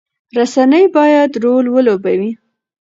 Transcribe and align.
رسنۍ 0.37 0.85
باید 0.95 1.31
رول 1.43 1.65
ولوبوي. 1.69 2.31